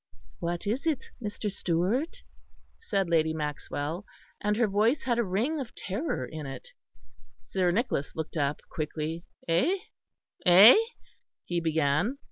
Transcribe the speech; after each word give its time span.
"What 0.39 0.65
is 0.65 0.87
it, 0.87 1.11
Mr. 1.21 1.51
Stewart?" 1.51 2.23
said 2.79 3.07
Lady 3.07 3.35
Maxwell, 3.35 4.03
and 4.41 4.57
her 4.57 4.65
voice 4.67 5.03
had 5.03 5.19
a 5.19 5.23
ring 5.23 5.59
of 5.59 5.75
terror 5.75 6.25
in 6.25 6.47
it. 6.47 6.69
Sir 7.39 7.69
Nicholas 7.69 8.15
looked 8.15 8.35
up 8.35 8.61
quickly. 8.67 9.25
"Eh, 9.47 9.77
eh?" 10.43 10.75
he 11.45 11.59
began. 11.59 12.17